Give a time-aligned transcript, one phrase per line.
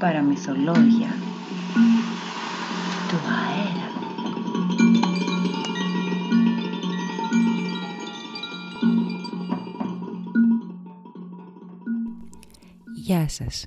[0.00, 1.10] παραμυθολόγια
[3.08, 3.88] του αέρα.
[12.94, 13.66] Γεια σας.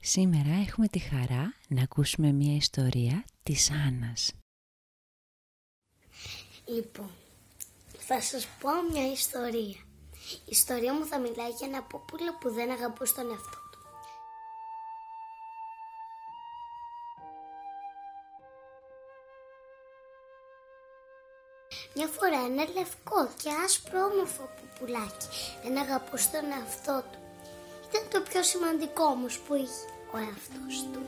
[0.00, 4.32] Σήμερα έχουμε τη χαρά να ακούσουμε μια ιστορία της Άννας.
[6.66, 7.10] Λοιπόν,
[7.98, 9.76] θα σας πω μια ιστορία.
[10.30, 13.67] Η ιστορία μου θα μιλάει για ένα πόπουλο που δεν αγαπούσε τον εαυτό
[21.94, 25.28] Μια φορά ένα λευκό και άσπρο όμορφο πουπουλάκι
[25.62, 27.18] δεν αγαπούσε τον εαυτό του.
[27.88, 31.02] Ήταν το πιο σημαντικό όμως που είχε ο εαυτός του.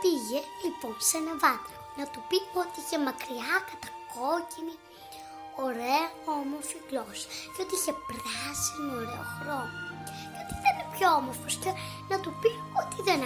[0.00, 4.76] Πήγε λοιπόν σε ένα βάτρο να του πει ότι είχε μακριά κατακόκκινη
[5.66, 6.04] ωραία
[6.38, 9.80] όμορφη γλώσσα και ότι είχε πράσινο ωραίο χρώμα
[10.32, 11.72] και ότι ήταν πιο όμορφος και
[12.10, 13.20] να του πει ότι δεν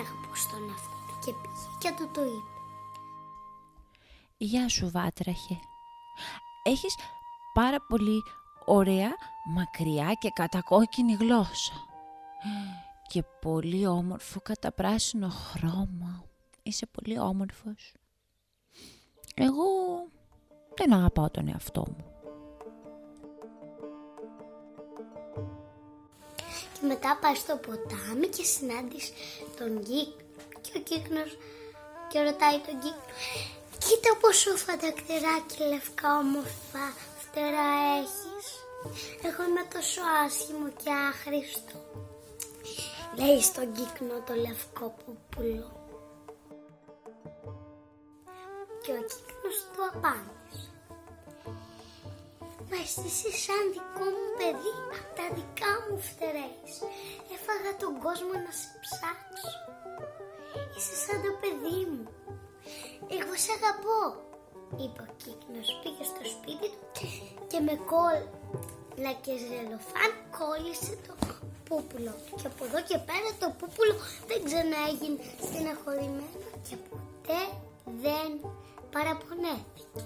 [1.96, 2.56] του το είπε.
[4.36, 5.58] Γεια σου βάτραχε.
[6.62, 6.94] Έχεις
[7.54, 8.22] πάρα πολύ
[8.64, 9.10] ωραία,
[9.54, 11.74] μακριά και κατακόκκινη γλώσσα.
[13.08, 16.24] Και πολύ όμορφο κατά πράσινο χρώμα.
[16.62, 17.94] Είσαι πολύ όμορφος.
[19.34, 19.64] Εγώ
[20.74, 22.04] δεν αγαπάω τον εαυτό μου.
[26.80, 29.12] Και μετά πάει στο ποτάμι και συνάντησες
[29.58, 30.24] τον κύκνο
[30.60, 31.36] και ο κύκνος
[32.08, 33.14] και ρωτάει τον κύκνο
[33.88, 36.84] Κοίτα πόσο φαντακτεράκι λευκά όμορφα
[37.18, 37.70] φτερά
[38.02, 38.46] έχεις.
[39.28, 41.76] Εγώ είμαι τόσο άσχημο και άχρηστο.
[43.18, 45.70] Λέει στον κύκνο το λευκό πουπουλό.
[48.82, 50.70] Και ο κύκνος του απάντησε.
[52.70, 54.74] Μα εσύ είσαι σαν δικό μου παιδί,
[55.16, 56.70] τα δικά μου φτερές.
[57.66, 59.52] Έφαγα τον κόσμο να σε ψάξω.
[60.76, 62.06] Είσαι σαν το παιδί μου.
[63.16, 64.02] Εγώ σε αγαπώ,
[64.82, 65.68] είπε ο κύκνος.
[65.80, 67.04] Πήγε στο σπίτι του
[67.50, 71.14] και με κόλλα και ζελοφάν κόλλησε το
[71.66, 72.12] πούπουλο.
[72.38, 73.94] Και από εδώ και πέρα το πούπουλο
[74.28, 77.40] δεν ξαναέγινε στεναχωρημένο και ποτέ
[78.04, 78.30] δεν
[78.94, 80.00] παραπονέθηκε.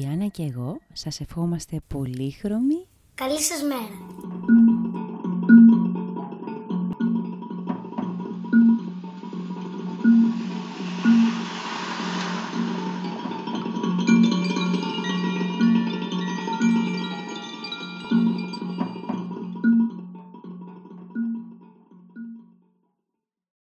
[0.00, 4.13] Η Άννα και εγώ σας ευχόμαστε πολύχρωμη Καλή σας μέρα.